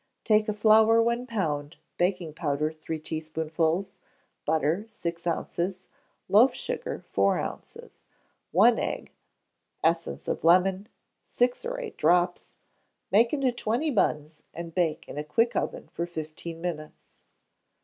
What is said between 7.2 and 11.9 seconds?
ounces; one egg; essence of lemon, six or